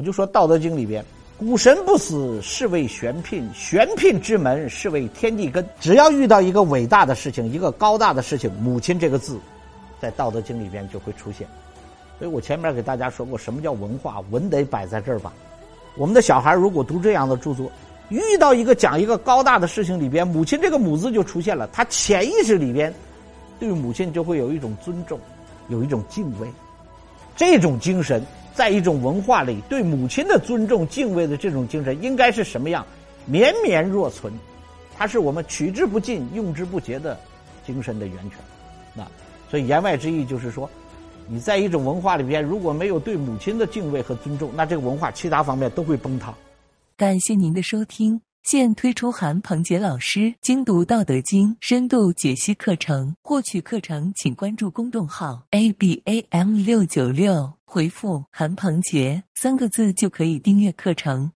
[0.00, 1.04] 我就说《道德经》里边，
[1.36, 5.62] 谷神不死，是谓玄牝；玄牝之门，是谓天地根。
[5.78, 9.38] 只要遇到一个伟大的事情，一个高大的事情，“母亲”这个字，
[10.00, 11.46] 在《道德经》里边就会出现。
[12.18, 14.20] 所以我前面给大家说过，什么叫文化？
[14.30, 15.34] 文得摆在这儿吧。
[15.96, 17.70] 我们的小孩如果读这样的著作，
[18.08, 22.90] 遇到一个讲一个高大的事情里边，“母亲”这个“母”字就出现了，他潜意识里边
[23.58, 25.20] 对母亲就会有一种尊重，
[25.68, 26.48] 有一种敬畏。
[27.36, 28.24] 这种精神。
[28.54, 32.84] 在一种文化里，对母亲的尊重、敬畏的这种精神，应该是什么样？
[33.26, 34.32] 绵绵若存，
[34.96, 37.18] 它是我们取之不尽、用之不竭的
[37.66, 38.38] 精神的源泉。
[38.94, 39.06] 那
[39.50, 40.68] 所以言外之意就是说，
[41.28, 46.34] 你在一种文化里边，如果没有对母亲的敬畏和尊重，那这个文化其他方面都会崩塌。
[46.96, 48.20] 感谢您的收听。
[48.42, 61.30] 现推出韩鹏杰老师精读《道德经》深度解析课程，获取课程请关注公众号 a b a m 六九六，回复“韩鹏杰”三个字就可以订阅课程。